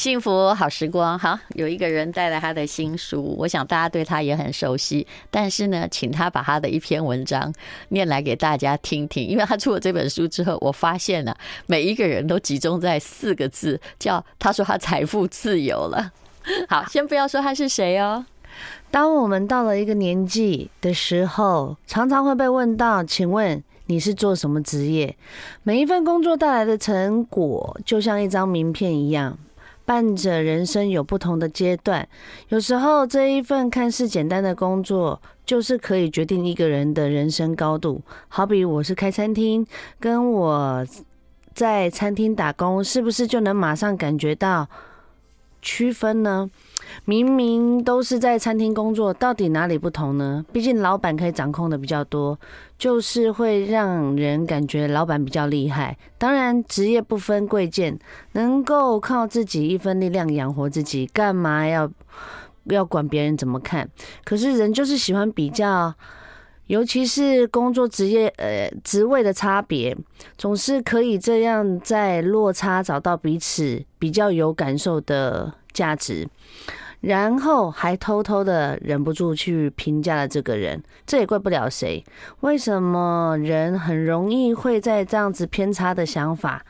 [0.00, 5.06] 幸福好时光，好，有一个人带来他的新书，我想大家对他也很熟悉。
[5.30, 7.52] 但是呢，请他把他的一篇文章
[7.90, 11.36] 念来给大家听听，因为他出了这本书之后，我发现了
[11.66, 16.10] 每一个人都集中在四个字，叫他说他财富自由了。
[16.70, 18.24] 好，先不要说他是谁哦。
[18.90, 25.14] 当我们到了一个年纪的时候，常常会被问到：“请问你是做什么职业？”
[25.62, 29.38] 每一份工作带来的成果，就像一张名片一样，
[29.90, 32.08] 伴着人生有不同的阶段。
[32.50, 38.00] 有时候，这一份看似简单的工作，就是可以决定一个人的人生高度。
[38.28, 39.66] 好比我是开餐厅，
[39.98, 40.86] 跟我
[41.52, 44.68] 在餐厅打工，是不是就能马上感觉到
[45.60, 46.48] 区分呢？
[47.04, 50.44] 明明都是在餐厅工作，到底哪里不同呢？
[50.52, 52.38] 毕竟老板可以掌控的比较多，
[52.78, 55.96] 就是会让人感觉老板比较厉害。
[56.18, 57.98] 当然，职业不分贵贱，
[58.32, 61.90] 能够靠自己一份力量养活自己，干嘛要
[62.64, 63.88] 要管别人怎么看？
[64.24, 65.92] 可是人就是喜欢比较，
[66.66, 69.96] 尤其是工作职业呃职位的差别，
[70.36, 76.28] 总是可以这样在落差找到彼此比较有感受的价值。
[77.00, 82.04] 然后还偷偷的忍不住去评价了这个人，这也怪不了谁。
[82.40, 86.64] 为什么人很容易会在这样子偏差的想法？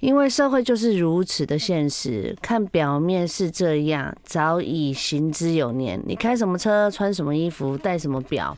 [0.00, 5.98] 因为社会就是如此的现实，看表面是这样，早已行之有年。
[6.04, 8.54] 你开什么车，穿什么衣服，戴什么表，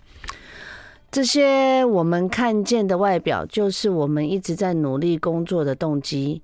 [1.08, 6.42] 这些我们看见的外表，就是我们一直在努力工作的动机。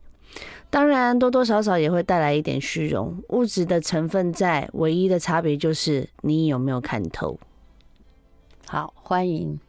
[0.72, 7.38] 当然，多多少少也会带来一点虚荣，物质的成分在，唯一的差别就是你有没有看透。
[8.66, 9.60] 好，欢迎。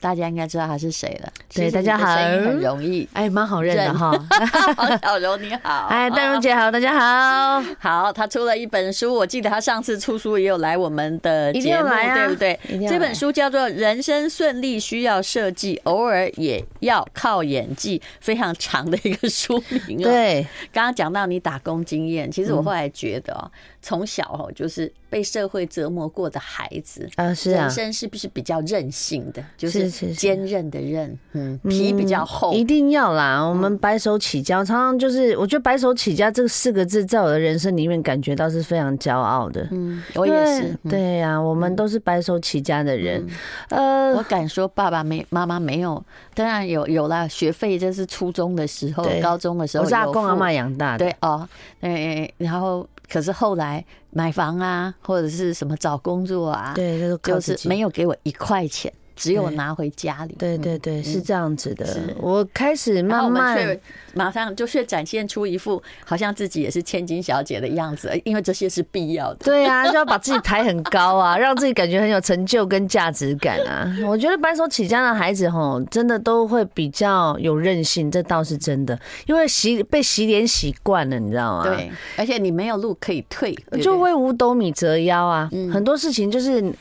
[0.00, 1.32] 大家应该知道他是谁了。
[1.52, 4.12] 对，大家好，很容易，哎，蛮好认的哈。
[5.02, 7.64] 小柔你好， 哎，戴荣姐好，大家好。
[7.80, 12.58] 好，他出了一本书，我记得他上次出书也有来我们的节目，对不对？
[12.88, 20.00] 这本书叫做《人生顺利需要设计，偶尔也要靠演技》，非常长的一个书名。
[20.00, 23.50] 对，刚刚讲到你打工经验，其实我后来觉得哦，
[23.82, 29.42] 从小哦就是被社会折磨过的孩子啊，是啊，人生是不是比较任性的？
[29.56, 29.87] 就是。
[29.90, 33.40] 坚韧的韧，嗯，皮比较厚，嗯，一定要啦。
[33.42, 39.66] 我们白手起家，常常就是，我觉得“白手起家”这四个字，在我的人生里面感觉到是非常骄傲的。
[39.70, 40.78] 嗯，我也是。
[40.88, 43.26] 对呀，啊，我们都是白手起家的人。
[43.70, 46.02] 呃，我敢说，爸爸没妈妈没有，
[46.34, 51.04] 当然有有啦，学费这是初中的时候，高中的时候，我是阿公阿妈养大的。
[51.04, 51.48] 对哦，
[51.80, 58.92] 哎，然后可是后来买房啊，或者是什么找工作啊，对，就是没有给我一块钱。
[59.18, 61.84] 只有拿回家里，对对对，是这样子的。
[62.20, 63.78] 我开始慢慢，
[64.14, 69.38] 马上就是展现出一副好像自己也是千金小姐的样子，因为这些是必要的。
[69.44, 73.92] 对啊， 就要把自己抬很高啊， 让自己感觉很有成就跟价值感啊。
[74.06, 81.64] 我觉得白手起家的孩子吼，真的都会比较有韧性，这倒是真的，因为洗被洗脸洗惯了，你知道吗？
[81.64, 83.52] 对，而且你没有路可以退，
[83.82, 85.50] 就会五斗米折腰啊。
[85.72, 86.72] 很多事情就是。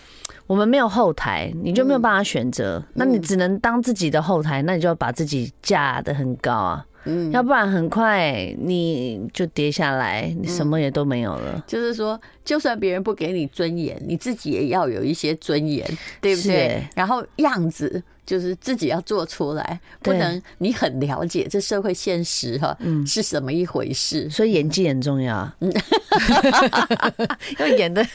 [0.47, 11.51] 我们没有后台，你就没有办法选择，嗯、那你只能当自己的后台，那你就要把自己架得很高啊，嗯，要不然很快你就跌下来，你什么也都没有了。
[11.55, 15.85] 嗯、就是说，就算别人不给你尊严，你自己也要有一些尊严，
[16.21, 16.81] 对不对？
[16.95, 18.01] 然后样子。
[18.27, 24.29] 就是自己要做出来，不能你很了解这社会现实哈，是什么一回事？
[24.29, 25.71] 所以演技很重要， 嗯，
[27.57, 28.05] 要演的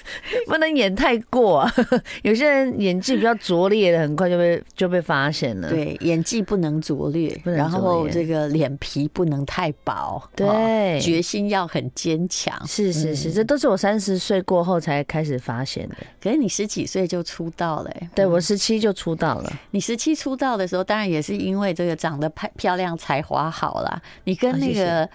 [0.46, 1.66] 不能演太过，
[2.22, 5.70] 有些人演技比较拙劣的，很快就被就被发现了。
[5.70, 12.54] 对，演技不能拙劣，然后这个脸皮不能太薄，对，决心要很坚强。
[12.66, 15.96] 是是是，这都是我三十岁过后才开始发现的。
[16.22, 19.96] 可是你十几岁就出道了，对，我十七就出道了，你十。
[20.02, 24.02] 七出道的时候，当然也是因为这个长得漂漂亮、才华好啦。
[24.24, 25.08] 你跟那个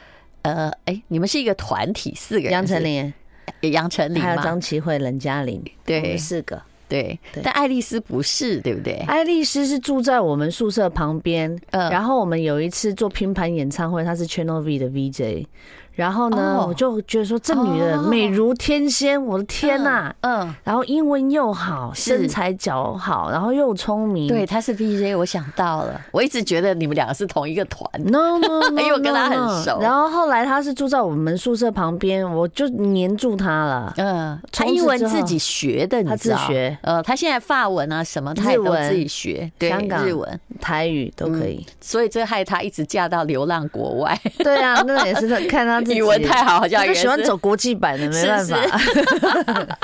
[0.44, 3.13] 呃，哎、欸，你们是一个团体，四个人，杨丞琳、
[3.62, 7.19] 杨丞琳，还有张琪慧、任嘉玲，对，四个，对。
[7.34, 8.94] 对但爱丽丝不是，对不对？
[9.07, 15.45] 爱丽丝是住在我们宿舍旁边，嗯，然后我们有一次做拼盘演唱会，她是 Channel V 的 VJ。
[15.97, 20.13] 然后呢，oh, 我就觉得说这女的美如天仙，我的天呐！
[20.21, 24.27] 嗯，然后英文又好，身材姣好，然后又聪明。
[24.27, 25.99] 对，她是 VJ，我想到了。
[26.11, 27.89] 我一直觉得你们两个是同一个团。
[28.05, 29.79] No no no，因为我跟她很熟。
[29.81, 33.91] 然后后来她是住在我们宿舍旁边，我就黏住她了。
[33.97, 36.38] 嗯，她英文自己学的，你知道？
[36.38, 36.77] 她自学。
[36.83, 39.51] 呃，她现在法文啊什么，她也都自己学。
[39.57, 41.65] 对，香港日文、台语都可以。
[41.81, 44.15] 所以这害她一直嫁到流浪国外。
[44.38, 45.81] 对啊，那也是看她。
[45.88, 48.57] 自己，语文太好，好像就喜欢走国际版的，没办法。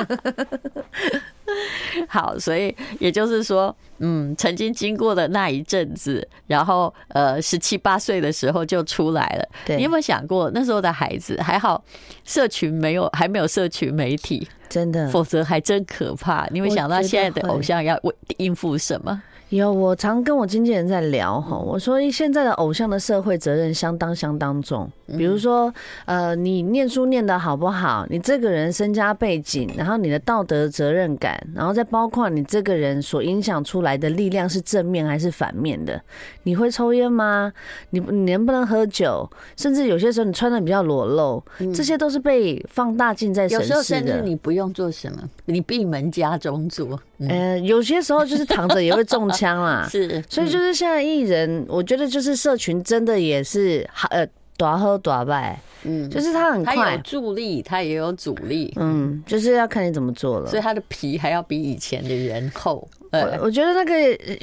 [2.08, 9.48] 好，所以也就是说，嗯，曾经经过的那一阵子，然后呃，十七八岁的时候就出来了。
[9.66, 11.84] 对，你有没有想过，那时候的孩子还好，
[12.24, 16.48] 社群没有，还没有社群媒体，真的，否则还真可怕。
[16.52, 19.22] 你会想到现在的偶像要为应付什么？
[19.58, 24.90] 有，我常跟我经纪人在聊哈，我说现在的偶像的社会责任相当相当重。
[25.18, 25.72] 比如说，
[26.06, 28.04] 呃，你念书念的好不好？
[28.10, 36.02] 你这个人身家背景，然后你的道德责任感，然后再包括你这个人所影响出来的力量是正面还是反面的？
[36.44, 37.54] 你会抽烟吗？
[37.92, 39.30] 你你能不能喝酒？
[39.56, 41.44] 甚至有些时候你穿的比较裸露，
[41.76, 43.64] 这些都是被放大镜在审视的。
[43.64, 47.00] 有时候甚至你不用做什么，你闭门家中坐。
[47.30, 49.88] 呃，有些时候就是躺着也会中 枪啦。
[49.92, 54.28] 是，所以就是现在艺人，我觉得就是社群真的也是好呃。
[54.58, 60.48] 大喝大败，嗯，就是他很快，他有助力，他也有阻力，嗯，就是要看你怎么做了。
[60.48, 62.88] 所以他的皮还要比以前的人厚。
[63.12, 63.94] 我我觉得那个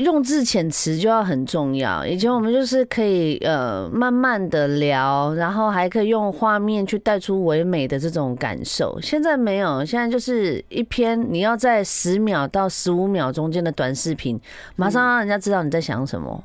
[0.01, 2.07] 用字遣词就要很重要。
[2.07, 8.97] 以前我们就是可以呃慢慢的聊，然后还可以用画面去带出唯美的这种感受。
[9.03, 14.41] 现在没有，现在就是一篇你要在十秒到十五秒中间的短视频，
[14.77, 16.45] 马上让人家知道你在想什么。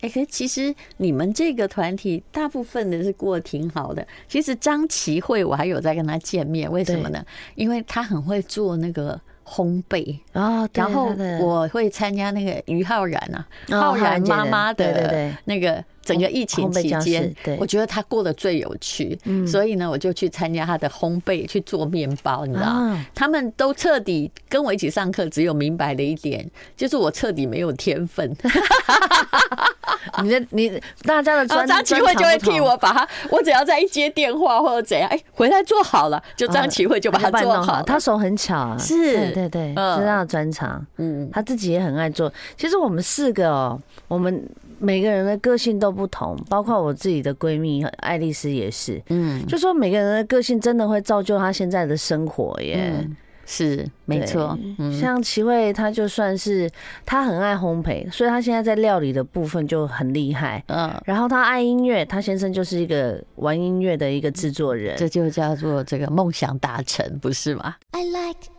[0.00, 4.06] 哎，可是其实你们这个团体大部分的是过得挺好的。
[4.28, 7.24] 其实张琪慧我还有在跟他见面，为什么呢？
[7.54, 10.68] 因为他很会做那个烘焙啊。
[10.74, 15.84] 然后我会参加那个于浩然啊，浩然妈妈的那个。
[16.06, 22.96] 整个疫情期间，我觉得他过得最有趣，嗯所以呢，我就去参加他的烘焙，去做面包，你知道？
[23.12, 28.34] 他们都彻底跟我一起上课，只有明白的一点，就是我彻底没有天分。
[30.22, 37.82] 你的你大家的专张琪慧就会替我把他，我只要再一接电话或者怎样，哎，回来做好了，就张琪慧就把它做好。
[37.82, 40.86] 他手很巧啊，是，对对对，是他的专长。
[40.98, 42.32] 嗯，他自己也很爱做。
[42.56, 44.42] 其实我们四个哦，我们。
[44.78, 49.02] 每个人的个性都不同，包括我自己的闺蜜爱丽丝也是。
[49.08, 52.92] 嗯，就说每个人的个性真的会造就他现在的生活耶。
[52.94, 53.16] 嗯、
[53.46, 54.56] 是，没错。
[55.00, 56.68] 像齐慧，她就算是
[57.04, 60.62] 她很爱烘焙，所以她现在在料理的部分就很厉害。
[60.66, 68.50] 嗯，然后她爱音乐，她先生就是一个玩音乐的一个制作人，这就叫做这个梦想达成，不是吗？I like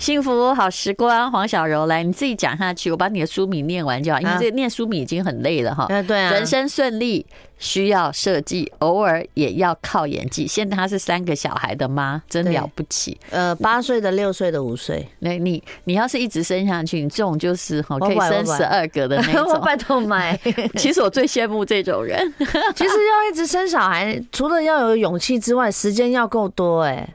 [0.00, 5.86] 幸福好时光，黄小柔来，你自己讲下去，我把你的书名念完就好，因为这念书名已经很累了哈。
[6.04, 7.26] 对啊，人生顺利
[7.58, 10.46] 需要设计，偶尔也要靠演技。
[10.46, 13.20] 现在她是三个小孩的妈，真了不起。
[13.28, 15.06] 呃，八岁的、六岁的、五岁。
[15.18, 19.48] 那你你要是一直生下去，你这种就是哈可以生十二个的那种。
[19.52, 20.34] 我拜托买。
[20.78, 22.18] 其实我最羡慕这种人。
[22.74, 27.06] 其实要一直生小孩，除了要有勇气之外，时间要够多哎。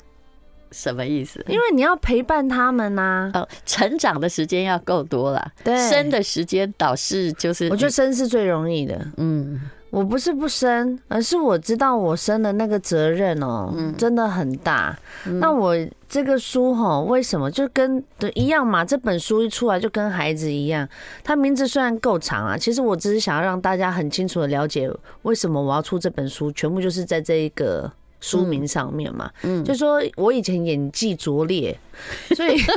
[0.75, 1.41] 什么意思？
[1.47, 5.51] 因为你要陪伴他们呐、啊，哦，成长的时间要够多了。
[5.63, 9.07] 对，生的时间倒是就是，我觉得生是最容易的。
[9.15, 14.97] 嗯，我不是不生，而是我知道我生的那个责任哦、喔，嗯、真的很大。
[15.25, 15.73] 嗯、那我
[16.09, 18.83] 这个书哈，为什么就跟对一样嘛？
[18.83, 20.85] 这本书一出来就跟孩子一样，
[21.23, 27.89] 它名字虽然够长啊，其实我只是想要让大家很清楚的了解为什么我要出这本书，全部就是在这一个。
[28.19, 31.77] 书名上面嘛，嗯，就说我以前演技拙劣，
[32.35, 32.57] 所以。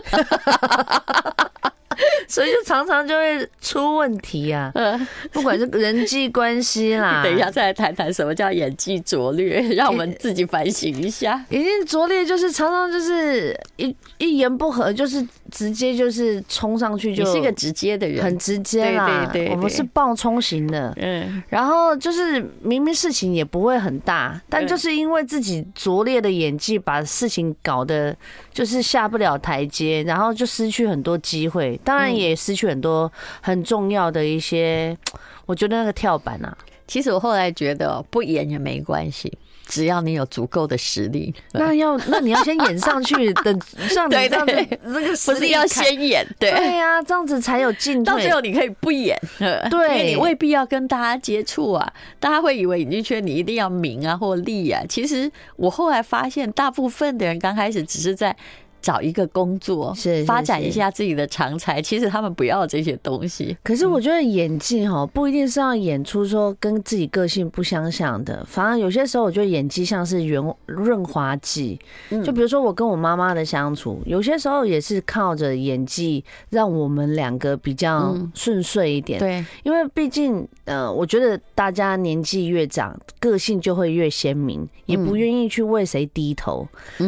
[2.29, 4.73] 所以就常常就会出问题啊，
[5.33, 7.23] 不管是人际关系啦。
[7.25, 11.45] 等一下再来谈谈什么叫演技拙劣，让我们自己反省一下。
[11.51, 19.29] 演技拙劣就是常常就是一一言不合就是直接就是冲上去，就你是一个直接的人，很直接啦。
[19.33, 21.43] 对对对，我们是暴冲型的，嗯。
[21.49, 28.15] 然后就是明明事情也不会很大，但就是因为自己拙劣的演技，把事情搞得
[28.53, 31.79] 就是下不了台阶，然后就失去很多机会。
[31.89, 34.95] 当然也失去很多很重要的一些，
[35.47, 36.55] 我觉得那个跳板啊，
[36.87, 39.33] 其实我后来觉得不演也没关系。
[39.67, 48.13] 只要你有足够的实力，那要那你要先演上去， 等像你这样子那个实力要先演，对对呀，这样子才有进 度。
[48.13, 51.91] 到最后你可以不演，对，因为你未必要跟大家接触啊。
[52.21, 54.83] 大家会以为演艺圈你一定要名啊或利啊。
[54.87, 58.35] 其实我后来发现，大部分的人刚开始只是在
[58.81, 61.81] 找一个工作，是发展一下自己的长才。
[61.81, 63.57] 其实他们不要这些东西。
[63.63, 71.79] 可是我觉得演技哈，不一定是要演出说跟自己个性不相像的，反而有些时候我觉得演技像是圆润滑剂。
[72.25, 79.19] 就比如说我跟我妈妈的相处，有些时候也是靠着演技让我们两个比较顺遂一点。
[79.19, 86.67] 对，因为毕竟呃，我觉得大家年纪越长，个性就会越鲜明，也不愿意去为谁低头。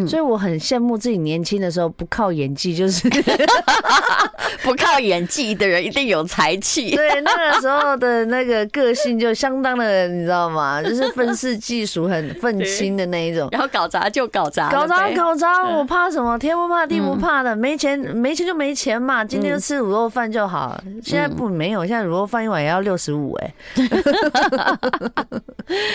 [0.09, 3.09] 所以我很羡慕自己年轻的时候不靠演技，就是
[4.63, 6.91] 不靠演技的人一定有才气。
[6.97, 10.83] 对，那个时候的那个个性就相当的，你知道吗？
[10.83, 13.49] 就是愤世嫉俗、 很愤青的那一种。
[13.53, 16.39] 然后搞砸就搞砸，搞砸搞砸，我怕什么？
[16.39, 19.25] 天不怕地不怕的，没钱没钱就没钱嘛。
[19.25, 20.81] 今天就吃卤肉饭就好。
[21.03, 23.55] 现在不没有，现在卤肉饭一碗也要六十五哎。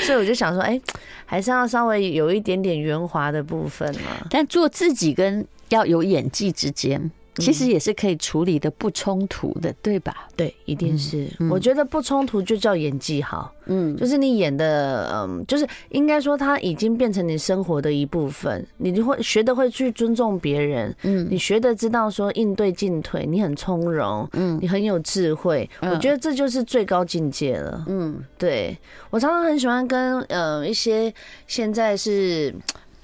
[0.05, 0.79] 所以我就想说，哎，
[1.25, 4.25] 还是要稍微有一点点圆滑的部分嘛。
[4.29, 10.27] 但做自己跟要有演技之间，其实也是可以处理的不冲突的，对吧？
[10.35, 11.27] 对，一定是。
[11.49, 13.51] 我觉得不冲突就叫演技好。
[13.67, 18.65] 嗯，就是你演的，嗯，就是应该说，它已经变成你生活的一部分。
[18.77, 25.67] 你就会学得会去尊重别人，嗯，你学得知道说应对进退，你很从容，嗯，你很有智慧。
[25.81, 27.83] 我觉得这就是最高境界了。
[27.87, 28.77] 嗯，对，
[29.09, 31.11] 我常常很喜欢跟呃一些
[31.47, 32.53] 现在是。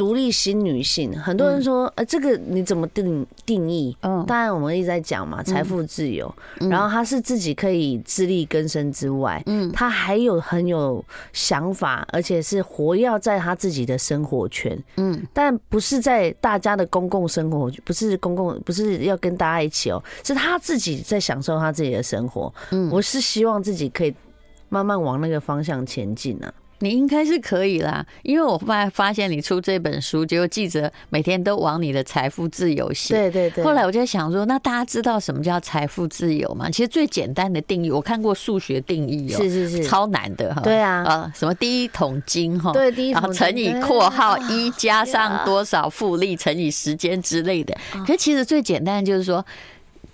[0.01, 3.95] 独立新女性，很多人说，呃，这个你怎么定定义？
[4.01, 6.33] 嗯，当然我们一直在讲嘛，财富自由，
[6.71, 22.51] 然后她是自己可以自力更生之外，嗯，她还有很有想法，而且是活跃在她自己的生活圈，嗯，但不是在大家的公共生活，不是公共，不是要跟大家一起哦，是她自己在享受她自己的生活。
[22.71, 24.11] 嗯，我是希望自己可以
[24.67, 26.51] 慢慢往那个方向前进呢。
[26.81, 33.13] 你应该是可以啦，因为我发发现你出这本书，结果记者每天都往你的财富自由写。
[33.13, 33.63] 对对对。
[33.63, 36.69] 后来我就想说，那大家知道什么叫财富自由吗？
[36.69, 40.61] 其实最简单的定义，我看过数学定义哦，是是是，超难的哈。
[40.61, 42.73] 对啊，啊，什么第一桶金哈？
[42.73, 47.77] 对，第一桶金，然后乘以括号一加上多少复利乘以时间之类的。
[48.05, 49.45] 可是其实最简单的就是说，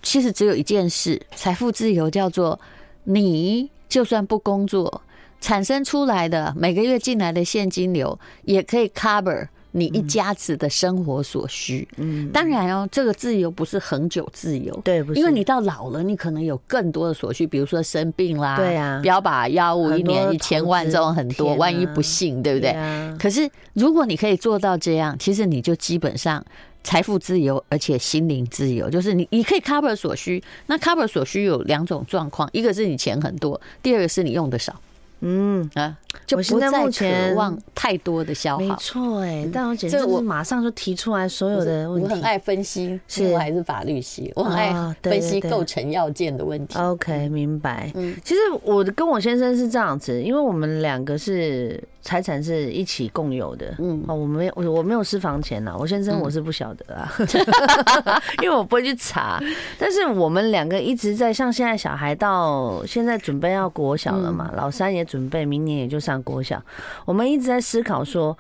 [0.04, 2.60] 其实只有一件事，财富自由叫做
[3.06, 5.02] 你就算不工作。
[5.40, 11.88] 产生出来的每个月进来的现金流也可以 cover 你一家子的生活所需。
[11.98, 22.74] 嗯，当然哦，这个自由不是恒久自由，对，不是，因为你到老了，你可能有更多的所需，比如说生病啦，对啊，标靶药物一年一千万这种很多，万一不幸，对不对？
[23.20, 26.44] 可是如果你可以做到这样，其实你就基本上
[26.84, 30.42] 财富自由，而且心灵自由，就是你你可以 cover 所需。
[30.66, 34.74] 那 cover 所需有两种状况，一个是你钱很多，第二个是你用的少。
[35.22, 38.64] 嗯啊，就不再渴望太多的消耗。
[38.64, 42.08] 没错，哎，但我简直我马上就提出来所有的问题。
[42.10, 46.78] 我很爱分析，是我还是法律系，我很爱分析构成要件的问题。
[46.80, 47.92] OK，明白。
[47.96, 51.84] 嗯，其实我跟我先生是这样子，因为我们两个是。
[52.00, 57.12] 财产是一起共有的，嗯，哦，我没有，我我没有私房钱呐，我先生我是不晓得啊，
[58.42, 59.44] 因为我不会去查。
[59.78, 66.62] 但是我们两个一直在，像现在小孩到现在准备要国小了嘛，老三也准备明年也就上国小，
[67.06, 68.38] 我们一直在思考说，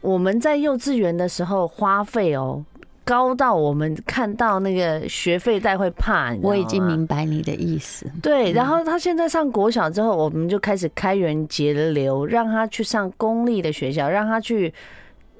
[0.00, 2.64] 我们在幼稚园的时候花费哦。
[3.04, 8.04] 高到我们看到那个学费贷会怕，我已经明白你的意思。
[8.20, 14.74] 对，然后他现在上国小之后，我们就开始开源节流，让他去上公立的学校，让他去。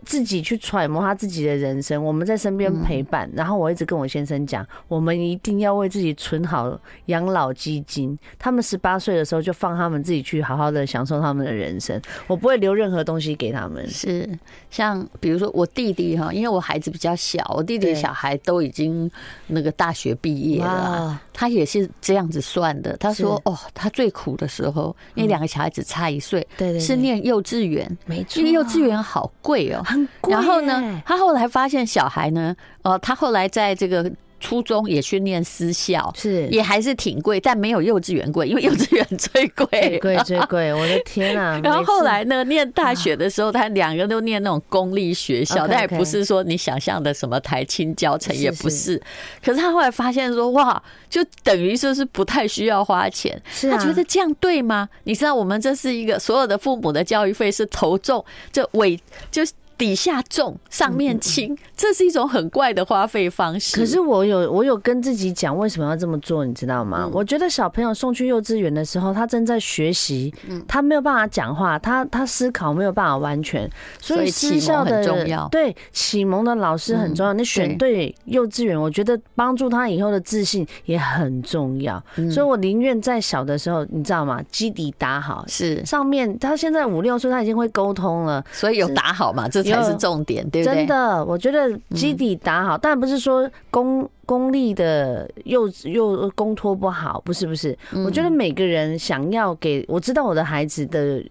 [0.06, 3.28] 自己去揣摩他自己的人生，我们在身边陪伴。
[3.34, 8.16] 然后我一直跟我先生讲，我们一定要为自己存好养老基金。
[8.38, 13.86] 他们十八岁的时候就放他们自己去好好的享受他们的人生，我不会留任何东西给他们。
[13.90, 14.28] 是
[14.70, 19.10] 像比如说我弟弟哈，因为我孩子比较小，我弟弟小孩都已经
[19.48, 22.96] 那个大学毕业了，他也是这样子算的。
[22.98, 29.82] 他说哦，他最苦的时候，因为两个小孩子差一岁，对对，是念幼稚园，没错，因为幼稚园好贵哦。
[30.28, 34.10] 然后呢，他后来发现小孩呢，呃，他后来在这个。
[34.38, 40.74] 初中也去念私校，是也还是挺贵，但没有幼稚园贵，因为幼稚园最贵，最贵最贵。
[40.74, 41.58] 我的天啊！
[41.64, 49.00] 然后后来呢，念大学的时候，他两个都念那种公立学校，但也不是说你想象的什么台青教程，也不是。
[49.42, 53.40] 可是他后来发现说，哇，就等于说是不太需要花钱。
[53.62, 54.86] 他觉得这样对吗？
[55.04, 58.22] 你知道，我们这是一个所有的父母的教育费是投重，
[58.52, 59.00] 这尾
[59.30, 59.42] 就。
[59.78, 63.76] 底下重，上面轻，这是一种很怪的花费方式。
[63.76, 67.08] 可是我有我有跟自己讲为什么要这么做，你知道吗？
[67.12, 70.32] 我觉得小朋友送去幼稚园的时候，他正在学习，
[70.66, 77.32] 他没有办法讲话，他他思考没有办法完全，所以私校的对启蒙的老师很重要。
[77.32, 82.02] 你选对幼稚园，我觉得帮助他以后的自信也很重要。
[82.30, 84.40] 所以我宁愿在小的时候，你知道吗？
[84.50, 89.48] 基底打好，是上面他现在五六岁，他已经会沟通了，所以有打好嘛？
[89.48, 90.76] 这才是重点，对不对？
[90.76, 97.76] 真的，我觉得基底打好，但不是说公公立的又又公托不好，不是不是。
[98.04, 101.22] 我觉得每个人想要给我知道我的孩子的。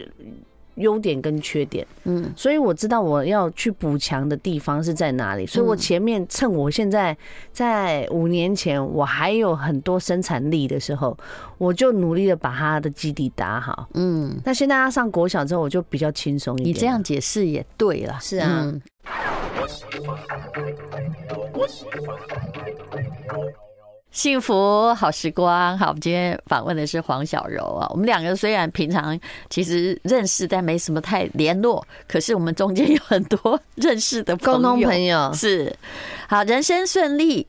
[0.76, 7.16] 优点跟缺点，嗯，所以我知道我要去补强的地方是在哪里，所以我前面趁我现在
[7.52, 11.18] 在五年前我还有很多生产力的时候，
[11.58, 16.70] 我就努力的把他的基底打好，嗯，那现在他上国小之后，我就比较轻松一点。
[16.70, 18.74] 你这样解释也对了，是啊。
[24.16, 27.86] 幸福好时光，好，我们今天访问的是黄小柔啊。
[27.90, 29.20] 我们两个虽然平常
[29.50, 35.76] 其实认识，但没什么太联络，可是我们中间有很多认识的共同朋友是。
[36.30, 37.46] 好，人生顺利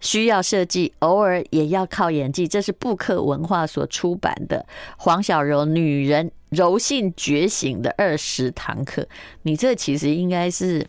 [0.00, 2.48] 需要设计，偶尔也要靠演技。
[2.48, 9.02] 这是布克文化所出版的黄小柔《女人柔性觉醒的二十堂课》。
[9.42, 10.84] 你这其实应该是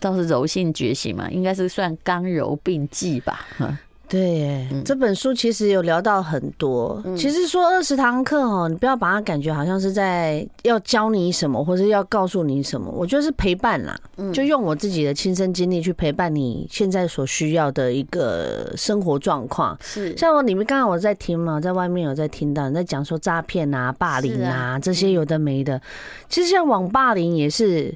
[0.00, 3.46] 倒是柔性觉醒嘛，应该是算刚柔并济吧？
[4.08, 7.02] 对，这本书其实有聊到很多。
[7.16, 12.90] 其实说二十堂课哦，你不要把它感觉好像是在要教你什么，或者要告诉你什么。
[12.90, 13.98] 我觉得是陪伴啦，
[14.32, 19.76] 就用我自己的亲身经历去陪伴你现在所需要的一个生活状况。
[19.80, 25.80] 是，像我里面刚刚我在听嘛，在外面有在听到你在讲说诈骗啊、霸凌啊这些有的没的。
[26.28, 27.94] 其实像网霸凌也是，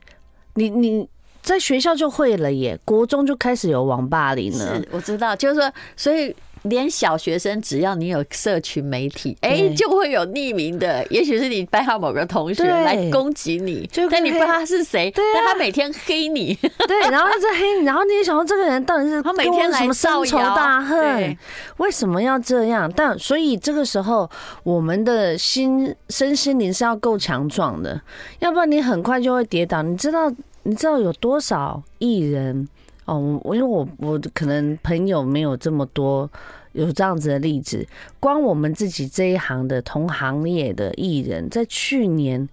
[0.54, 1.08] 你你。
[1.42, 4.76] 在学校就会了耶，国中就开始有网霸凌了。
[4.76, 16.54] 是，我知道，就是说，所以连小学生，只要你有社群媒体，哎、欸，就会有匿名的，也许是你班上某个同学来攻击你，但你不知道他是谁，但他每天黑你，
[16.86, 21.34] 对，然后一直黑你， 然后你也想说这个人到底是他每天来什么深仇大恨，
[21.78, 22.92] 为什么要这样？
[22.94, 24.30] 但所以这个时候，
[24.62, 27.98] 我们的心身心灵是要够强壮的，
[28.40, 30.30] 要不然你很快就会跌倒，你知道。
[30.62, 32.68] 你知道有多少艺人
[33.06, 33.40] 哦？
[33.44, 36.30] 我因为我我可能朋友没有这么多
[36.72, 37.86] 有这样子的例子。
[38.18, 42.48] 光我们自己这一行的同行业的艺人，在去年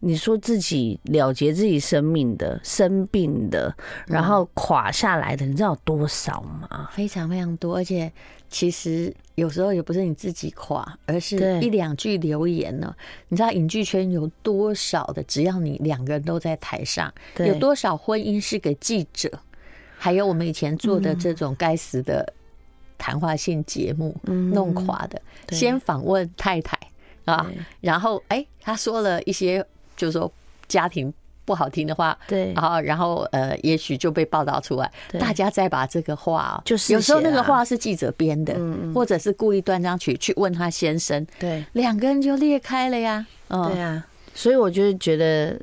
[0.00, 3.72] 你说自己了结自己生命的、生病的，
[4.06, 6.88] 然后垮下来的，你知道有多少吗？
[6.92, 8.10] 非常非常多，而且
[8.52, 9.12] 其实。
[9.36, 12.94] 有时候也不是你自己垮，而是一两句留言呢。
[13.28, 15.22] 你知道影剧圈有多少的？
[15.22, 19.30] 只要你两个人都在台上，有多少婚姻是给记者？
[19.96, 22.30] 还有我们以前做的这种该死的
[22.98, 26.78] 谈话性节目弄垮的，先访问太太
[27.24, 30.30] 啊，然后哎，他说了一些，就是说
[30.68, 31.12] 家庭。
[31.44, 38.54] 不好听的话，对，然后然后呃，也许就被报道出来，大家再把这个话，就是有时候那个话是记者编的，
[38.94, 45.58] 或者是故意断章取义去问他先生，对，两个人就裂开了呀，对呀，所以我就觉得，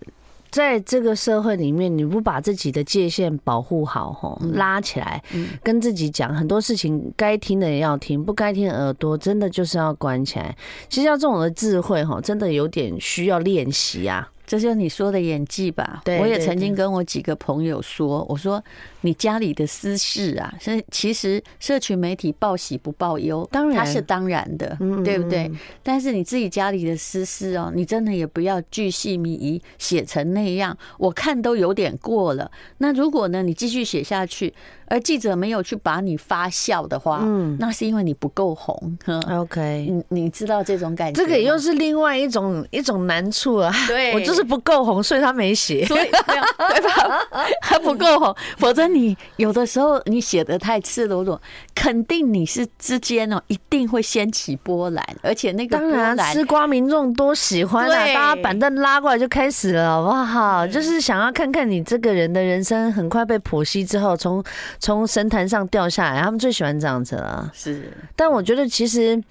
[0.49, 5.21] 在这个社会里面，你不把自己的界限保护好，吼，拉起来，
[5.63, 10.55] 跟自己讲很多事情，该听的也要听，不该听的耳朵真的就是要关起来。
[10.89, 14.29] 其实像这种的智慧，哈，真的有点需要练习啊。
[14.49, 16.01] 这就是你说的演技吧？
[16.03, 18.61] 对，我也曾经跟我几个朋友说，我说
[19.01, 20.51] 你家里的私事啊，
[20.89, 25.51] 其实社群媒体报喜不报忧，当然它是当然的，对不对？
[25.83, 32.49] 但是你自己家里的私事哦，你真的也不要巨细靡遗写成那样，我看都有点过了。
[32.79, 34.51] 那如果呢，你继续写下去，
[34.87, 38.97] 而记者没有去把你发笑的话，嗯，那是因为你不够红。
[39.29, 41.21] OK，你你知道这种感觉？
[41.21, 43.71] 这个又是另外一种一种难处啊。
[43.87, 47.21] 对， 我就是不够红，所以他没写，所以对吧？
[47.61, 51.41] 他不够红，否则你有的时候你写的太赤裸裸，
[51.75, 60.65] 肯定你是之间哦，一定会掀起波澜，而且那个当然吃瓜民众多喜欢啊，大家板凳拉过来就开始了，好不好？
[60.67, 64.43] 就是想要看看你这个人的人生很快被剖析之后，从。
[64.79, 67.51] 从神坛上掉下来，他们最喜欢这样子了。
[67.53, 69.21] 是，但我觉得其实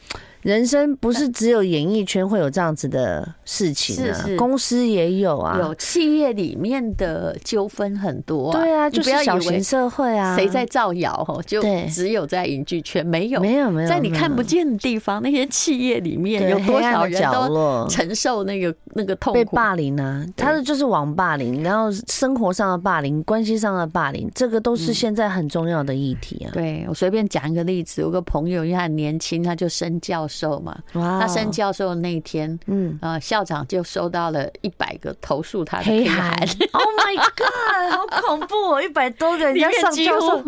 [0.42, 8.52] 人生不是只有演艺圈会有这样子的事情啊，公司也有啊，有企业里面的纠纷很多。
[8.52, 11.42] 对啊，就是小型社会啊，谁在造谣哦？
[11.44, 20.24] 就只有在影剧圈没有，没有没有，在你看不见的地方，那些企业里面有多少人都承受那个那个痛苦，被霸凌啊？
[20.36, 26.50] 他的就是网霸凌，然后生活上的霸凌，关系上的霸凌，这个都是现在很重要的议题啊。
[26.52, 30.78] 对，我随便讲一个例子，有个朋友因为他很年轻，他就身教授嘛。
[30.92, 36.30] 他升教授那一天，嗯，呃，校长就收到了一百个投诉他的黑函。
[36.72, 38.82] Oh my god，好恐怖哦！
[38.82, 40.44] 一百多个人要上教授，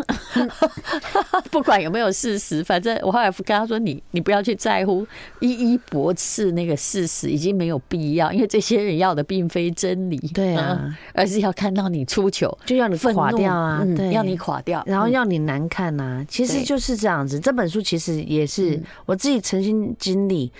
[1.49, 5.05] 不管有没有事实，反正我后来跟他说：“你你不要去在乎，
[5.39, 16.23] 一一驳斥那个事实，已经没有必要，因为这些人要的并非真理，对啊，而是要看到你出糗，就要你垮掉啊，对，要你垮掉，然后要你难看呐。
[16.29, 17.39] 其实就是这样子。
[17.39, 20.51] 这本书其实也是我自己曾经经历。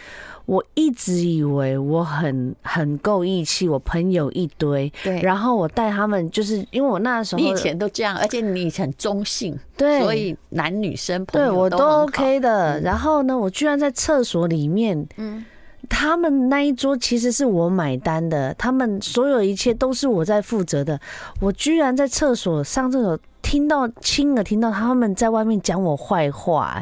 [0.47, 12.81] 我一直以为我很很够义气，我朋友一堆，对，然后我带他们，就是因为我那时候你以前都这样，而且你很中性，对，所以男女生朋友对我都 OK 的。
[12.81, 15.45] 然后呢，我居然在厕所里面，嗯，
[15.87, 20.99] 他们那一桌其实是我买单的，他们所有一切都是我在负责的。
[21.39, 23.19] 我居然在厕所上厕所
[23.51, 26.81] 听到亲耳听到他们在外面讲我坏话，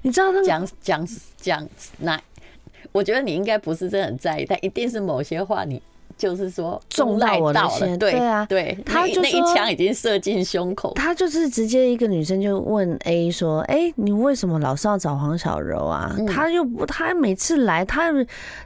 [0.00, 2.18] 你知道他们讲讲讲那。
[2.90, 5.82] 我觉得你应该不是真的很在意，但一定是某些话你。
[6.16, 10.92] 就是说中到我的心，对啊，对，他就那一枪已经射进胸口。
[10.94, 18.10] 他就是直接一个女生就问 A 说：“哎，你为什么老是要找黄小柔啊？”他又不，他每次来，他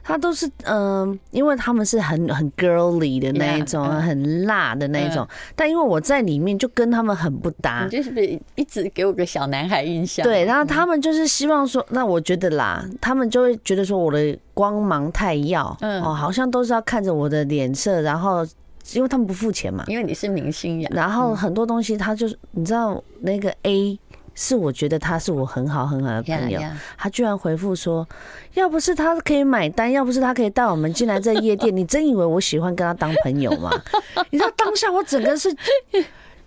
[0.01, 5.27] 他都是嗯，因为他们是很很 girly 的那一种，很辣的那一种。
[5.55, 10.23] 但因为我在里面就跟他们很不搭，就是一直给我个小男孩印象。
[10.23, 14.37] 对，然后他们就是希望说，那我觉得啦，他们就会觉得说我的。
[14.61, 18.45] 光芒太耀，嗯，哦，好像都是要看着我的脸色，然后
[18.93, 23.99] 因为他们不付钱嘛，因为你是明星呀，然后很多东西他就是你知道那个 A
[24.35, 26.61] 是我觉得他是我很好很好的朋友，
[26.95, 28.07] 他居然回复说，
[28.53, 33.71] 要不是他可以买单，要不是他可以带我们进来这夜店，你真以为我喜欢跟他当朋友吗？
[34.29, 35.51] 你知道当下我整个是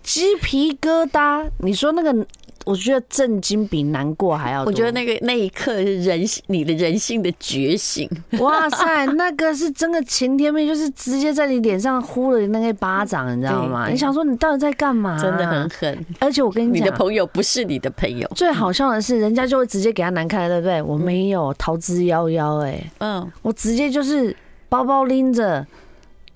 [0.01, 2.25] 鸡皮疙瘩，你说那个。
[2.65, 4.71] 我觉得震惊比难过还要多。
[4.71, 8.09] 我觉得那个那一刻是人性，你的人性的觉醒。
[8.39, 13.87] 哇塞，那个是真的晴天霹，就是直接在你脸上呼了那个巴掌，你知道吗？
[13.87, 15.17] 你想说你到底在干嘛？
[15.21, 16.05] 真的很狠。
[16.19, 18.27] 而且我跟你讲，你的朋友不是你的朋友。
[18.35, 20.81] 最好笑的是，人家就会直接给他难看，对不对？
[20.81, 24.35] 我没有逃之夭夭，哎，嗯，我直接就是
[24.67, 25.65] 包包拎着，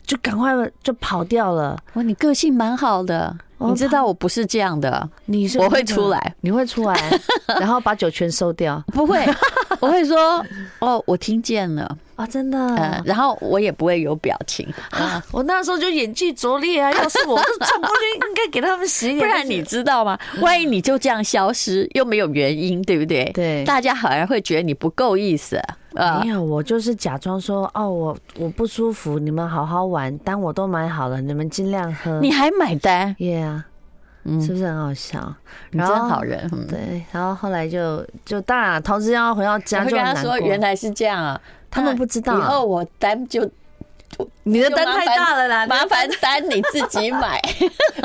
[0.05, 1.75] 就赶快就跑掉了。
[1.95, 3.35] 哇，你个性蛮好的。
[3.59, 7.19] 你知道我不是这样的，你是我会出来，你会出来，
[7.59, 8.81] 然后把酒全收掉。
[8.93, 9.23] 不会，
[9.79, 10.43] 我会说
[10.79, 12.57] 哦，我听见了啊，真的。
[12.57, 15.23] 嗯然后我也不会有表情啊。
[15.31, 19.19] 我那时候就演技拙劣啊，要是我是冲过去，应该给他们洗脸。
[19.19, 20.19] 不然你知道吗？
[20.41, 23.31] 万一你就这样消失，又没有原因，对不对？
[23.33, 25.57] 对，大家好像会觉得你不够意思。
[26.21, 32.19] 没有，我就是假装说哦，我我不舒服，你们好好玩，单我都买好了，你们尽量喝。
[32.19, 33.63] 你还买单？Yeah，
[34.41, 35.33] 是不是很好笑？
[35.71, 36.49] 你真好人。
[36.67, 40.13] 对，然后后来就就当然，陶子要回到家就跟他。
[40.15, 42.37] 说原来是这样啊，他们不知道。
[42.37, 43.49] 以后我单就。
[44.43, 47.39] 你的单太大了啦，麻烦单你自己买。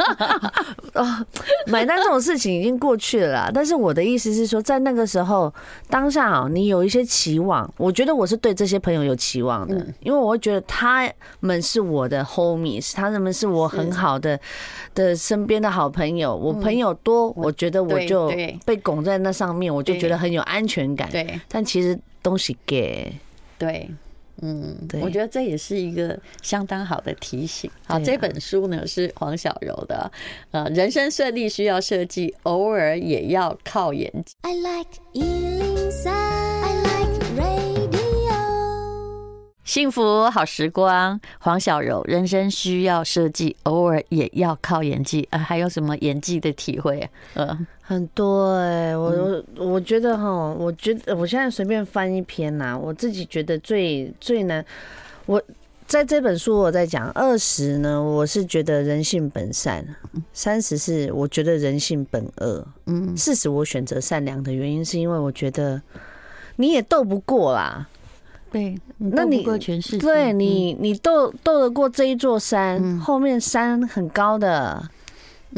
[0.94, 1.26] 哦，
[1.66, 3.50] 买单这种事情已经过去了啦。
[3.52, 5.52] 但是我的意思是说，在那个时候
[5.88, 14.38] 当下啊，你有一些期望，我觉得我是对这些朋友有期望的，因为我会觉得他们是我的 homies，他们是我很好的
[14.94, 16.36] 的身边的好朋友。
[16.36, 18.30] 我朋友多，我觉得我就
[18.64, 21.10] 被拱在那上面，我就觉得很有安全感。
[21.10, 23.12] 对，但其实东西给
[23.64, 23.88] 对。
[24.42, 27.70] 嗯，对，我觉得这也是一个相当好的提醒。
[27.86, 30.10] 好，这本书呢是黄小柔的，
[30.50, 34.34] 呃，人生顺利需要设计，偶尔也要靠演技。
[34.42, 34.90] I like
[39.64, 45.26] 幸福好时光，黄小柔，人生需要设计，偶尔也要靠演技。
[45.30, 47.08] 呃，还有什么演技的体会？
[47.32, 49.10] 呃，很多哎、欸，我
[49.56, 54.62] 我我觉得哈，我觉得我现在随便翻一篇呐，我自己觉得最最难。
[55.24, 55.42] 我
[55.86, 59.82] 在这本书我在讲二十呢，我是觉得人性本善；
[60.34, 62.62] 三十是我觉得人性本恶。
[62.84, 65.80] 嗯，四十我选择善良的原因是因为我觉得
[66.56, 67.88] 你也斗不过啦。
[68.54, 69.44] 对，那你
[69.98, 74.80] 对你，你斗斗得过这一座山，嗯、后面山很高的，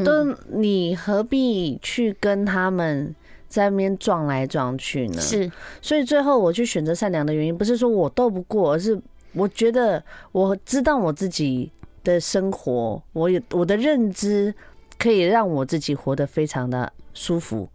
[0.02, 3.14] 都你何必去跟他们
[3.50, 5.20] 在那边撞来撞去呢？
[5.20, 8.98] 是，所以最后我去选择善良的原因，不是说我斗不过，而是
[9.34, 11.70] 我觉得我知道我自己
[12.02, 14.54] 的生活，我有我的认知
[14.98, 17.68] 可以让我自己活得非常的舒服。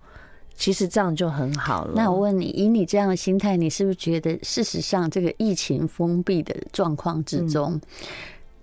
[0.61, 1.93] 其实这样就很好了。
[1.95, 7.81] 那我问你，以你这样的心态，你是不是觉得事实上这个疫情封闭的状况之中，嗯、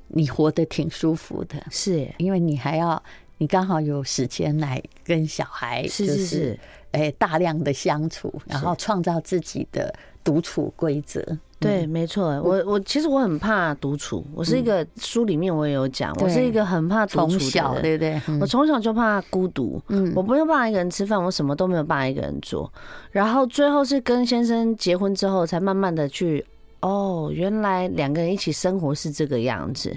[0.06, 1.60] 你活得挺舒服的？
[1.72, 3.02] 是，因为你还要，
[3.36, 6.60] 你刚好有时间来跟小孩，就是是，
[6.92, 9.92] 哎，大量的相处，然后创造自己的
[10.28, 11.24] 独处规则。
[11.60, 18.22] 对，没错，我我其实我很怕独处，我是一个书里面我也有讲，我是一个很怕独处的人，从小对不对？
[18.40, 22.72] 我从小就怕孤独，嗯，我不用办法一个人吃饭，我什么都没有办法一个人做，
[23.10, 26.46] 然后最后是跟先生结婚之后，才慢慢的去，
[26.78, 29.92] 哦，原来两个人一起生活是这个样子，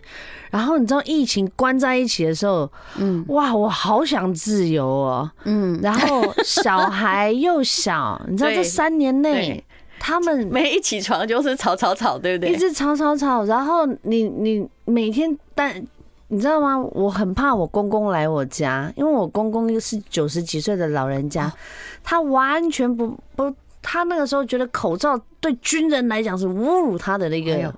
[0.50, 2.68] 然后你知道疫情关在一起的时候，
[2.98, 9.64] 嗯，哇，我好想自由哦，嗯，然后小孩又小，你知道这 三年内。
[10.04, 12.52] 他们 每一起床就是吵吵吵，对不对？
[12.52, 15.72] 一直吵吵吵，然后你你每天，但
[16.30, 16.80] 你知道吗？
[16.80, 21.54] 我很怕我公公来我家，因为我公公又是九十几岁的老人家，
[22.04, 27.72] 他完全不不，他那个时候觉得口罩对军人来讲是侮辱他的那个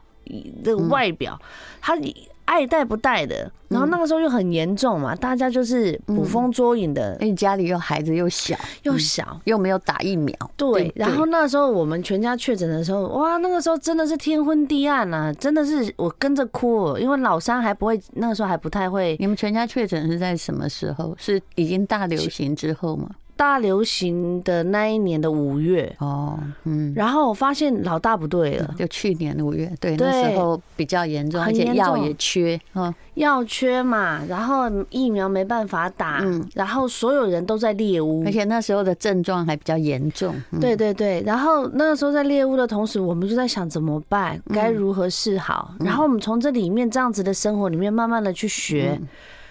[0.64, 1.38] 那个外表，
[1.82, 1.98] 他。
[2.46, 7.18] 爱戴不戴的，然后那个时候又很严重嘛，大家就是捕风捉影的。
[7.20, 10.36] 哎，家里又孩子又小，又小，又没有打疫苗。
[10.56, 19.16] 对，然后那时候我们全家确诊的时候，哇，那个时候真的是天昏地暗啊，真的是我跟着哭，因为老三还不会，那个时候还不太会。
[19.20, 21.16] 你们全家确诊是在什么时候？
[21.18, 23.10] 是已经大流行之后吗？
[23.36, 25.94] 大流行的那一年的五月。
[26.00, 32.94] 哦，嗯，然后我发现老大不对了，就去年的五月，对，那时候比较严重，而且药也缺，嗯。
[33.16, 49.00] 药缺嘛，然后疫苗没办法打，嗯，然后所有人都在猎屋，而且那时候的症状还比较严重，对对对，然后那个时候在猎屋的同时，我们就在想怎么办，该如何是好，然后我们从这里面这样子的生活里面慢慢的去学，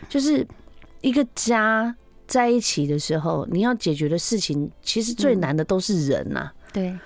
[0.08, 0.44] 就是
[1.00, 1.94] 一个家。
[2.32, 6.54] 在一起的时候，你要解决的事情，其实最难的都是人呐、啊。
[6.72, 6.98] 对，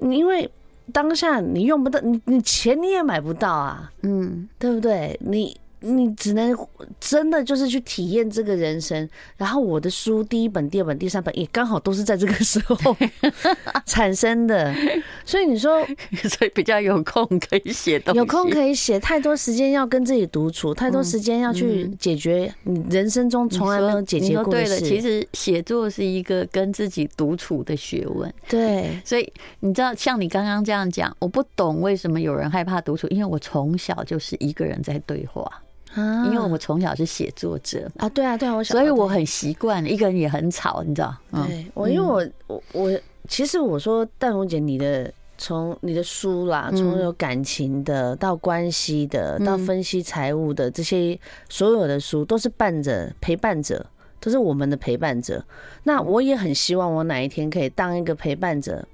[0.00, 0.50] 因为
[0.92, 3.92] 当下你用不到，你你钱你也买不到啊。
[4.02, 5.16] 嗯，对不对？
[5.22, 5.56] 你。
[5.80, 6.56] 你只能
[6.98, 12.96] 真的就是去体验这个人生，然后我的书第一本、第二本、第三本也刚好都是在这个时候
[13.84, 14.74] 产生的，
[15.26, 15.84] 所以你说，
[16.30, 24.80] 所以比较有空可以写东西，有空可以写，太多时间要跟自己独处，太多时间要去解决你人生中从来没有解决过的事。
[24.80, 28.32] 对了，其实写作是一个跟自己独处的学问。
[28.48, 35.50] 对，所以你知道，像你刚刚这样讲，我不懂为什么有人害怕独处，因为我从小就是一个人在对话。
[35.98, 41.16] 因为我从小是写作者啊，对啊，对啊，我所以我很习惯一个人也很吵，你知道？
[41.46, 53.84] 对我，因为我我我其实我说淡红姐，你的从你的书啦，从有感情的到关系的到分析财务的这些所有的书，都是伴着陪伴者，
[54.20, 55.44] 都是我们的陪伴者。
[55.84, 58.86] 那我也很希望我哪一天可以当一个陪伴者。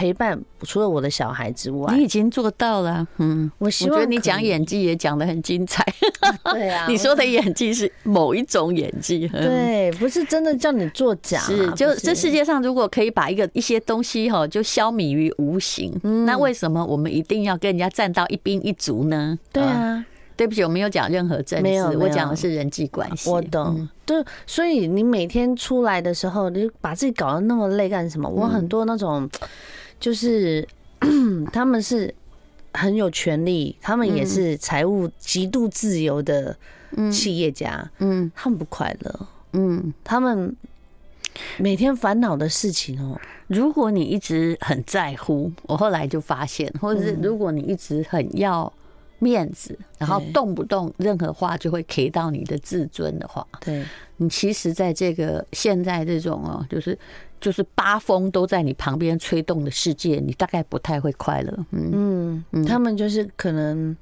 [0.00, 3.06] 陪伴除了我的小孩之外，你已经做到了。
[3.18, 5.84] 嗯，我希望我觉得你讲演技也讲的很精彩。
[6.54, 11.38] 对啊， 你说的演技是某一种演技，对，不是真的叫你作假。
[11.40, 15.92] 是，就这世界上如果可以把一个一些东西哈，就消弭于无形，
[16.24, 19.38] 那为什么我们一定要跟人家站到一兵一卒呢？
[19.52, 20.02] 对啊，
[20.34, 23.28] 对不起，我没有讲任何政治，我讲的是人际关系。
[23.28, 28.26] 我懂，对，所以你每天出来的时候，你把自己搞得那么累干什么？
[28.26, 29.28] 我很多那种。
[30.00, 30.66] 就是
[31.52, 32.12] 他们是
[32.72, 36.56] 很有权利，他们也是财务极度自由的
[37.12, 37.88] 企业家。
[37.98, 39.26] 嗯，他们不快乐。
[39.52, 40.56] 嗯，他们
[41.58, 43.20] 每天烦恼的事情哦。
[43.46, 48.72] 如果你一直很在乎，我后来就发现，或者是如果你一直很要
[49.18, 53.84] 面子，然后动不动任何话就会 K 到你的自尊的话，对，
[54.16, 56.98] 你其实在这个现在这种哦，就是。
[57.40, 61.66] 就是八风都在你旁边吹动的世界，你大概不太会快乐。
[61.70, 63.96] 嗯嗯，他们就是可能，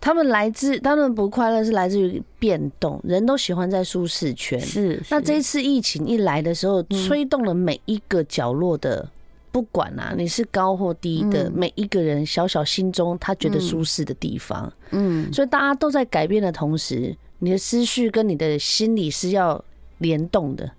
[0.00, 3.00] 他们来自他们不快乐是来自于变动。
[3.04, 4.58] 人都喜欢在舒适圈。
[4.60, 5.04] 是，是。
[5.10, 9.08] 那这一次疫情一来的时候，吹动了每一个角落的，
[9.52, 14.72] 不管啊，你是高或低的，每一个人小小心中他觉得舒适的地方。
[14.90, 19.62] 嗯，所以大家都在改变的同时，你的思绪跟你的心理是要
[19.98, 20.70] 联动的。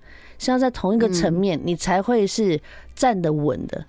[0.42, 2.60] 是要在同一个层面，你才会是
[2.96, 3.86] 站得稳的。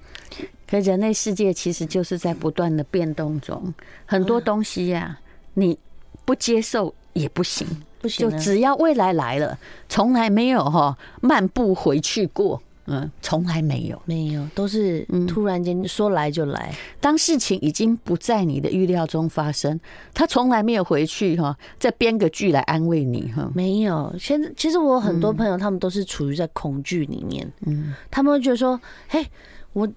[0.68, 3.72] 可人类世界其实就是在不断的变动中，
[4.04, 5.18] 很多东西呀，
[5.54, 5.78] 你
[6.26, 7.66] 不接受也不行，
[8.02, 8.28] 不行。
[8.28, 16.70] 就只要未来来了，从来没有哈漫步回去过，嗯，从来没有，没有，都是突然间说来就来。
[16.72, 19.78] 嗯、当事情已经不在你的预料中发生，
[20.12, 23.50] 他从来没有回去哈，再编个剧来安慰你哈。
[23.54, 27.50] 没有，现在其实我很多朋友，他们都是处于在恐惧里面。
[27.66, 29.24] 嗯，他们会觉得说，嘿，
[29.72, 29.88] 我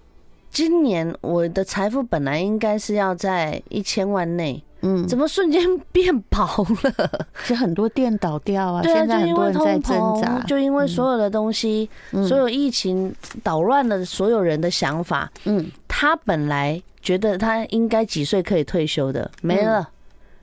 [0.52, 4.64] 今年我的财富本来应该是要在一千万内。
[4.82, 5.62] 嗯，怎么瞬间
[5.92, 6.46] 变薄
[6.84, 7.28] 了？
[7.42, 11.90] 其实很多店倒掉啊，对啊，现在很多人在挣扎，就因为所有的东西，
[12.28, 13.12] 所有疫情
[13.42, 15.32] 捣乱了所有人的想法。
[15.46, 19.90] 嗯，他本来觉得他应该几岁可以退休的，没了。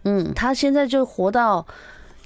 [0.04, 1.64] 嗯，他现在就活到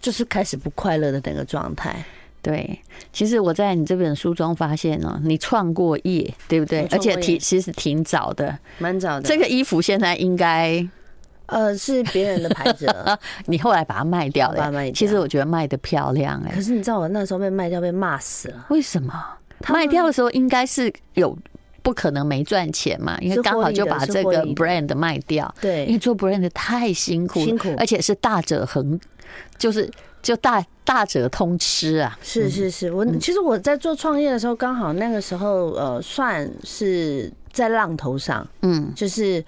[0.00, 2.02] 就是开始不快乐的那个状态。
[2.40, 2.80] 对，
[3.12, 6.86] 其实我在你这本书中发现哦，你创过业，对不对？
[6.92, 9.28] 而且挺其实挺早的，蛮早的。
[9.28, 10.88] 这个衣服现在应该。
[11.46, 12.86] 呃，是别人的牌子，
[13.46, 14.70] 你后来把它卖掉了。
[14.72, 14.94] 卖掉。
[14.94, 16.52] 其实我觉得卖的漂亮哎。
[16.54, 18.66] 可是你知道我那时候被卖掉，被骂死了。
[18.70, 19.12] 为什么？
[19.68, 21.36] 卖掉的时候应该是有
[21.82, 23.16] 不可能没赚钱嘛？
[23.20, 25.52] 因为刚好就把这个 brand 卖掉。
[25.60, 29.00] 对，因为做 brand 太辛苦，辛苦，而且是大者恒，
[29.56, 32.18] 就是就大大者通吃啊。
[32.22, 39.44] 是是是，我其实我在做创业的时候，刚好那个时候呃，算是在浪头上，嗯，就是。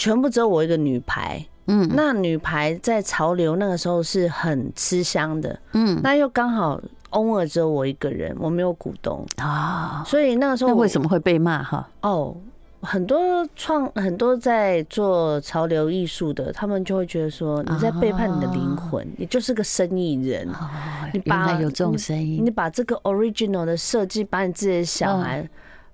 [0.00, 9.22] 全部只有我一个女排，嗯，那女排在潮流那个时候是很吃香的，嗯，那又刚好 owner 只有我一个人，我没有股东。
[9.36, 11.86] 啊，所以那个时候为什么会被骂哈？
[12.00, 12.34] 哦，
[12.80, 20.48] 很多创很多在做潮流艺术的，他们就会觉得说你在背叛你的灵魂，你就是个生意人，
[21.12, 25.46] 你把有这种声音，你把这个 original 的设计，把你自己的小孩。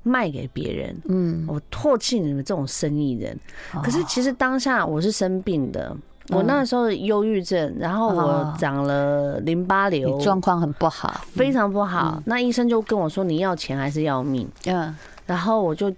[0.06, 3.36] 卖给别人，嗯，我唾弃你们这种生意人。
[3.82, 5.94] 可是其实当下我是生病的，
[6.28, 12.22] 我那时候忧郁症，然后我长了淋巴瘤，状况很不好，非常不好。
[12.26, 14.94] 那医生就跟我说：“你要钱还是要命？”嗯，
[15.26, 15.92] 然后我就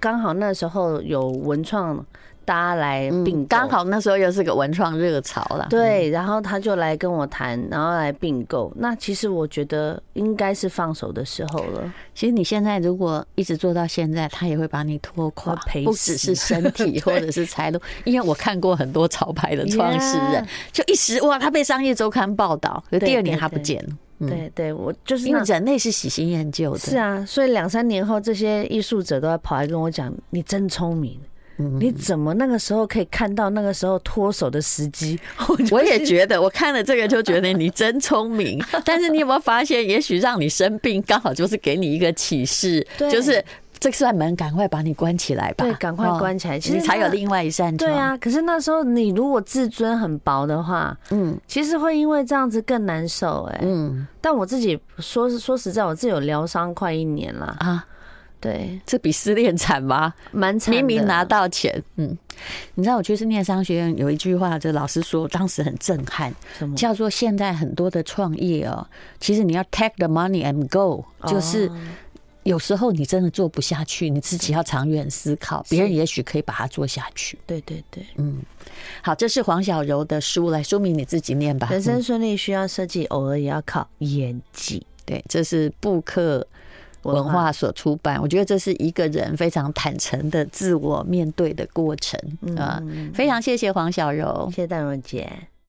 [0.00, 2.04] 刚好那时候有文创。
[2.44, 5.66] 大家来并购，刚好那时候又是个文创热潮了。
[5.70, 8.72] 对，然后他就来跟我谈，然后来并购。
[8.76, 11.92] 那其实我觉得应该是放手的时候了。
[12.14, 17.80] 其实你现在如果一直做到现在，他也会把你拖垮，不只是身体 或者是财路。
[18.04, 24.28] 因为我看过很多潮牌的创始人，就一时哇，他被商业周刊报道，可第二年他不见了。
[24.28, 26.78] 对对，我就是因为人类是喜新厌旧的。
[26.78, 31.18] 是啊，所以两三年后，这些艺术者都要跑来跟我讲：“你真聪明。”
[31.56, 35.18] 你怎么那个时候可以看到那个时候脱手的时机？
[35.70, 38.62] 我也觉得，我看了这个就觉得你 真聪明。
[38.84, 43.44] 但是你有没有发现，也许让你生病刚好就是给你一个启示，就是
[43.78, 45.64] 这扇门赶快把你关起来吧。
[45.64, 47.90] 对，赶快关起来，其实才有另外一扇窗。
[47.90, 53.48] 对啊，可是那时候你如果自尊很薄的话，嗯，其实会因为这样子更难受。
[53.52, 57.84] 哎，嗯，但我自己说说实在，我自己有疗伤快一年了啊。
[58.42, 60.12] 对，这比失恋惨吗？
[60.32, 60.74] 蛮惨。
[60.74, 62.18] 明明拿到钱，嗯，
[62.74, 66.34] 你知道我去是念商学院，有一句话，这老师说，当时很震撼，
[66.74, 68.84] 叫做现在很多的创业哦，
[69.20, 71.70] 其实你要 take the money and go，就是
[72.42, 77.38] 有时候你真的做不下去，你自己要长远思考，别人也许可以把它做下去。
[77.46, 78.42] 对对对，嗯，
[79.02, 81.68] 好，这是黄小柔的书，来说明你自己念吧。
[81.70, 84.84] 人生顺利需要设计，偶尔也要靠演技。
[85.06, 86.44] 对，这是布克。
[87.02, 92.18] 文化所出版，我觉得这是一个人非常坦诚的自我面对的过程
[92.56, 92.82] 啊！
[93.14, 95.28] 非常谢谢黄小柔，谢谢戴荣姐。